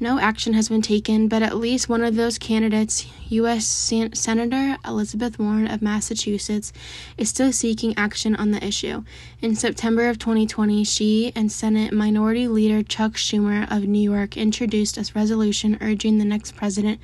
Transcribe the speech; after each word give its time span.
No 0.00 0.20
action 0.20 0.52
has 0.52 0.68
been 0.68 0.80
taken, 0.80 1.26
but 1.26 1.42
at 1.42 1.56
least 1.56 1.88
one 1.88 2.04
of 2.04 2.14
those 2.14 2.38
candidates, 2.38 3.06
U.S. 3.30 3.66
Sen- 3.66 4.14
Senator 4.14 4.78
Elizabeth 4.86 5.40
Warren 5.40 5.66
of 5.66 5.82
Massachusetts, 5.82 6.72
is 7.16 7.28
still 7.28 7.50
seeking 7.50 7.94
action 7.96 8.36
on 8.36 8.52
the 8.52 8.64
issue. 8.64 9.02
In 9.42 9.56
September 9.56 10.08
of 10.08 10.20
2020, 10.20 10.84
she 10.84 11.32
and 11.34 11.50
Senate 11.50 11.92
Minority 11.92 12.46
Leader 12.46 12.84
Chuck 12.84 13.14
Schumer 13.14 13.68
of 13.72 13.88
New 13.88 13.98
York 13.98 14.36
introduced 14.36 14.96
a 14.98 15.12
resolution 15.16 15.76
urging 15.80 16.18
the 16.18 16.24
next 16.24 16.54
president 16.54 17.00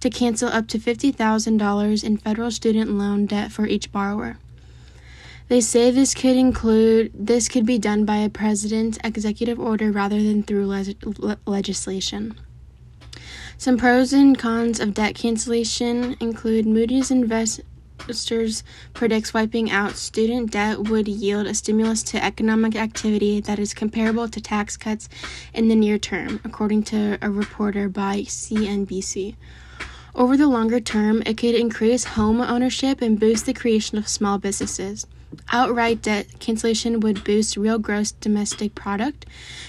to 0.00 0.08
cancel 0.08 0.48
up 0.48 0.66
to 0.68 0.78
$50,000 0.78 2.04
in 2.04 2.16
federal 2.16 2.50
student 2.50 2.90
loan 2.90 3.26
debt 3.26 3.52
for 3.52 3.66
each 3.66 3.92
borrower. 3.92 4.38
They 5.50 5.60
say 5.60 5.90
this 5.90 6.14
could 6.14 6.36
include 6.36 7.10
this 7.12 7.48
could 7.48 7.66
be 7.66 7.76
done 7.76 8.04
by 8.04 8.18
a 8.18 8.28
president's 8.28 9.00
executive 9.02 9.58
order 9.58 9.90
rather 9.90 10.22
than 10.22 10.44
through 10.44 10.68
le- 10.68 11.38
legislation. 11.44 12.38
Some 13.58 13.76
pros 13.76 14.12
and 14.12 14.38
cons 14.38 14.78
of 14.78 14.94
debt 14.94 15.16
cancellation 15.16 16.14
include 16.20 16.66
Moody's 16.66 17.10
Investors 17.10 18.62
predicts 18.94 19.34
wiping 19.34 19.72
out 19.72 19.96
student 19.96 20.52
debt 20.52 20.84
would 20.84 21.08
yield 21.08 21.48
a 21.48 21.54
stimulus 21.54 22.04
to 22.04 22.24
economic 22.24 22.76
activity 22.76 23.40
that 23.40 23.58
is 23.58 23.74
comparable 23.74 24.28
to 24.28 24.40
tax 24.40 24.76
cuts 24.76 25.08
in 25.52 25.66
the 25.66 25.74
near 25.74 25.98
term, 25.98 26.38
according 26.44 26.84
to 26.84 27.18
a 27.20 27.28
reporter 27.28 27.88
by 27.88 28.18
CNBC. 28.20 29.34
Over 30.14 30.36
the 30.36 30.46
longer 30.46 30.78
term, 30.78 31.24
it 31.26 31.36
could 31.36 31.56
increase 31.56 32.04
home 32.04 32.40
ownership 32.40 33.02
and 33.02 33.18
boost 33.18 33.46
the 33.46 33.52
creation 33.52 33.98
of 33.98 34.06
small 34.06 34.38
businesses. 34.38 35.08
Outright 35.52 36.02
debt 36.02 36.26
cancellation 36.40 37.00
would 37.00 37.24
boost 37.24 37.56
real 37.56 37.78
gross 37.78 38.12
domestic 38.12 38.74
product 38.74 39.26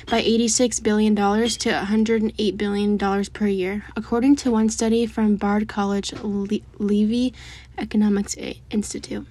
by 0.08 0.22
$86 0.22 0.82
billion 0.82 1.16
to 1.16 1.70
$108 1.70 2.58
billion 2.58 2.98
per 2.98 3.48
year, 3.48 3.86
according 3.96 4.36
to 4.38 4.52
one 4.52 4.70
study 4.70 5.06
from 5.06 5.36
Bard 5.36 5.68
College 5.68 6.14
Le- 6.14 6.60
Levy 6.80 7.34
Economics 7.78 8.36
Institute. 8.70 9.28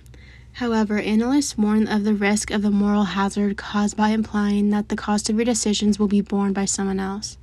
However, 0.55 0.99
analysts 0.99 1.57
warn 1.57 1.87
of 1.87 2.05
the 2.05 2.15
risk 2.15 2.51
of 2.51 2.63
the 2.63 2.71
moral 2.71 3.05
hazard 3.05 3.57
caused 3.57 3.97
by 3.97 4.11
implying 4.11 4.71
that 4.71 4.89
the 4.89 4.97
cost 4.97 5.31
of 5.31 5.37
your 5.37 5.45
decisions 5.45 5.99
will 5.99 6.09
be 6.09 6.21
borne 6.21 6.53
by 6.53 6.65
someone 6.65 7.01
else. 7.01 7.39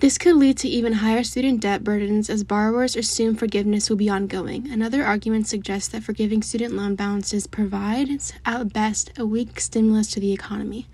This 0.00 0.16
could 0.16 0.36
lead 0.36 0.56
to 0.58 0.68
even 0.68 0.92
higher 0.92 1.24
student 1.24 1.60
debt 1.60 1.82
burdens 1.82 2.30
as 2.30 2.44
borrowers 2.44 2.94
assume 2.94 3.34
forgiveness 3.34 3.90
will 3.90 3.96
be 3.96 4.08
ongoing. 4.08 4.70
Another 4.70 5.04
argument 5.04 5.48
suggests 5.48 5.88
that 5.88 6.04
forgiving 6.04 6.40
student 6.40 6.74
loan 6.74 6.94
balances 6.94 7.48
provides, 7.48 8.32
at 8.46 8.72
best, 8.72 9.10
a 9.18 9.26
weak 9.26 9.58
stimulus 9.58 10.06
to 10.12 10.20
the 10.20 10.32
economy. 10.32 10.86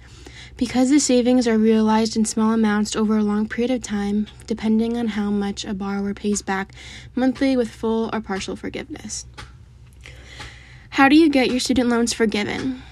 Because 0.57 0.89
the 0.89 0.99
savings 0.99 1.47
are 1.47 1.59
realized 1.59 2.17
in 2.17 2.25
small 2.25 2.53
amounts 2.53 2.97
over 2.97 3.19
a 3.19 3.23
long 3.23 3.47
period 3.47 3.71
of 3.71 3.83
time, 3.83 4.27
depending 4.47 4.97
on 4.97 5.09
how 5.09 5.31
much 5.31 5.67
a 5.67 5.75
borrower 5.75 6.15
pays 6.15 6.41
back 6.41 6.73
monthly 7.15 7.59
with 7.59 7.69
full 7.69 8.09
or 8.11 8.23
partial 8.23 8.57
forgiveness. 8.57 9.27
How 10.91 11.11
do 11.11 11.17
you 11.17 11.29
get 11.29 11.51
your 11.51 11.61
student 11.61 11.91
loans 11.91 12.15
forgiven? 12.15 12.83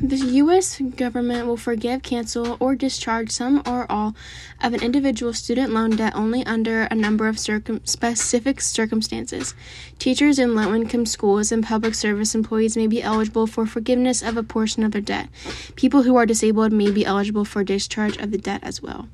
The 0.00 0.16
U.S. 0.16 0.80
government 0.80 1.48
will 1.48 1.56
forgive, 1.56 2.04
cancel, 2.04 2.56
or 2.60 2.76
discharge 2.76 3.30
some 3.30 3.62
or 3.66 3.84
all 3.90 4.14
of 4.62 4.72
an 4.72 4.80
individual 4.80 5.32
student 5.32 5.72
loan 5.72 5.96
debt 5.96 6.14
only 6.14 6.46
under 6.46 6.82
a 6.82 6.94
number 6.94 7.26
of 7.26 7.36
circum- 7.36 7.84
specific 7.84 8.60
circumstances. 8.60 9.56
Teachers 9.98 10.38
in 10.38 10.54
low 10.54 10.72
income 10.72 11.04
schools 11.04 11.50
and 11.50 11.64
public 11.64 11.96
service 11.96 12.36
employees 12.36 12.76
may 12.76 12.86
be 12.86 13.02
eligible 13.02 13.48
for 13.48 13.66
forgiveness 13.66 14.22
of 14.22 14.36
a 14.36 14.44
portion 14.44 14.84
of 14.84 14.92
their 14.92 15.00
debt. 15.00 15.28
People 15.74 16.04
who 16.04 16.14
are 16.14 16.26
disabled 16.26 16.72
may 16.72 16.92
be 16.92 17.04
eligible 17.04 17.44
for 17.44 17.64
discharge 17.64 18.16
of 18.18 18.30
the 18.30 18.38
debt 18.38 18.60
as 18.62 18.80
well. 18.80 19.08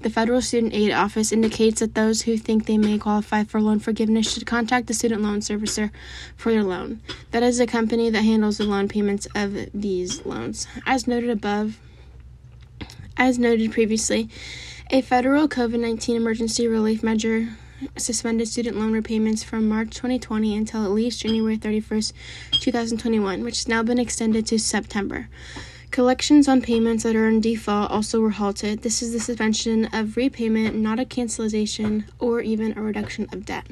The 0.00 0.10
Federal 0.10 0.40
Student 0.40 0.74
Aid 0.74 0.92
Office 0.92 1.32
indicates 1.32 1.80
that 1.80 1.94
those 1.94 2.22
who 2.22 2.36
think 2.36 2.66
they 2.66 2.78
may 2.78 2.98
qualify 2.98 3.44
for 3.44 3.60
loan 3.60 3.78
forgiveness 3.78 4.32
should 4.32 4.46
contact 4.46 4.86
the 4.86 4.94
student 4.94 5.22
loan 5.22 5.40
servicer 5.40 5.90
for 6.36 6.52
their 6.52 6.64
loan. 6.64 7.00
That 7.30 7.42
is 7.42 7.58
the 7.58 7.66
company 7.66 8.10
that 8.10 8.22
handles 8.22 8.58
the 8.58 8.64
loan 8.64 8.88
payments 8.88 9.26
of 9.34 9.54
these 9.72 10.24
loans. 10.28 10.66
As 10.86 11.06
noted 11.06 11.30
above, 11.30 11.80
as 13.16 13.38
noted 13.38 13.72
previously, 13.72 14.28
a 14.90 15.02
federal 15.02 15.48
COVID 15.48 15.80
19 15.80 16.16
emergency 16.16 16.66
relief 16.66 17.02
measure 17.02 17.48
suspended 17.96 18.48
student 18.48 18.76
loan 18.76 18.92
repayments 18.92 19.42
from 19.42 19.68
March 19.68 19.90
2020 19.90 20.56
until 20.56 20.84
at 20.84 20.90
least 20.90 21.20
January 21.20 21.56
31st, 21.56 22.12
2021, 22.60 23.44
which 23.44 23.58
has 23.58 23.68
now 23.68 23.82
been 23.82 23.98
extended 23.98 24.46
to 24.46 24.58
September. 24.58 25.28
Collections 25.90 26.48
on 26.48 26.60
payments 26.60 27.02
that 27.04 27.16
are 27.16 27.28
in 27.28 27.40
default 27.40 27.90
also 27.90 28.20
were 28.20 28.30
halted. 28.30 28.82
This 28.82 29.00
is 29.00 29.12
the 29.12 29.20
suspension 29.20 29.86
of 29.86 30.16
repayment, 30.16 30.76
not 30.76 31.00
a 31.00 31.04
cancellation 31.04 32.04
or 32.18 32.40
even 32.40 32.76
a 32.76 32.82
reduction 32.82 33.26
of 33.32 33.46
debt. 33.46 33.66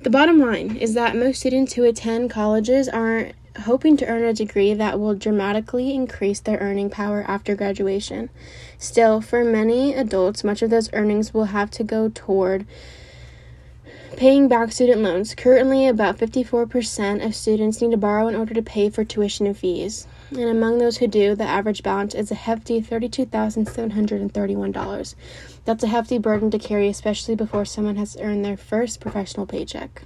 The 0.00 0.10
bottom 0.10 0.38
line 0.38 0.76
is 0.76 0.94
that 0.94 1.16
most 1.16 1.40
students 1.40 1.74
who 1.74 1.84
attend 1.84 2.30
colleges 2.30 2.88
are 2.88 3.30
hoping 3.60 3.96
to 3.96 4.06
earn 4.06 4.24
a 4.24 4.32
degree 4.32 4.74
that 4.74 4.98
will 4.98 5.14
dramatically 5.14 5.94
increase 5.94 6.40
their 6.40 6.58
earning 6.58 6.90
power 6.90 7.24
after 7.26 7.54
graduation. 7.54 8.30
Still, 8.78 9.20
for 9.20 9.44
many 9.44 9.94
adults, 9.94 10.44
much 10.44 10.62
of 10.62 10.70
those 10.70 10.92
earnings 10.92 11.32
will 11.32 11.46
have 11.46 11.70
to 11.72 11.84
go 11.84 12.08
toward 12.08 12.66
paying 14.16 14.48
back 14.48 14.72
student 14.72 15.00
loans. 15.00 15.34
Currently, 15.34 15.86
about 15.86 16.18
54% 16.18 17.24
of 17.24 17.34
students 17.34 17.80
need 17.80 17.92
to 17.92 17.96
borrow 17.96 18.28
in 18.28 18.34
order 18.34 18.54
to 18.54 18.62
pay 18.62 18.90
for 18.90 19.04
tuition 19.04 19.46
and 19.46 19.56
fees 19.56 20.06
and 20.30 20.44
among 20.44 20.78
those 20.78 20.98
who 20.98 21.06
do, 21.06 21.34
the 21.34 21.44
average 21.44 21.82
balance 21.82 22.14
is 22.14 22.30
a 22.30 22.34
hefty 22.34 22.82
$32,731. 22.82 25.14
That's 25.64 25.82
a 25.82 25.88
hefty 25.88 26.18
burden 26.18 26.50
to 26.50 26.58
carry, 26.58 26.88
especially 26.88 27.34
before 27.34 27.64
someone 27.64 27.96
has 27.96 28.14
earned 28.20 28.44
their 28.44 28.58
first 28.58 29.00
professional 29.00 29.46
paycheck. 29.46 30.02